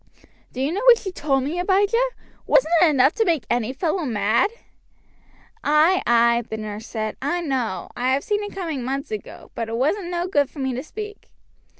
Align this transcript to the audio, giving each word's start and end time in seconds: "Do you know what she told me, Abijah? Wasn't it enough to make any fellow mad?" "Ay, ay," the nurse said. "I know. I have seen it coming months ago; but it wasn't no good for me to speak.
"Do 0.51 0.59
you 0.59 0.71
know 0.71 0.81
what 0.87 0.97
she 0.97 1.11
told 1.11 1.43
me, 1.43 1.59
Abijah? 1.59 2.07
Wasn't 2.47 2.73
it 2.81 2.89
enough 2.89 3.13
to 3.13 3.23
make 3.23 3.45
any 3.51 3.71
fellow 3.71 4.03
mad?" 4.03 4.49
"Ay, 5.63 6.01
ay," 6.07 6.41
the 6.49 6.57
nurse 6.57 6.87
said. 6.87 7.17
"I 7.21 7.41
know. 7.41 7.87
I 7.95 8.11
have 8.13 8.23
seen 8.23 8.41
it 8.41 8.51
coming 8.51 8.81
months 8.81 9.11
ago; 9.11 9.51
but 9.53 9.69
it 9.69 9.77
wasn't 9.77 10.09
no 10.09 10.27
good 10.27 10.49
for 10.49 10.57
me 10.57 10.73
to 10.73 10.81
speak. 10.81 11.29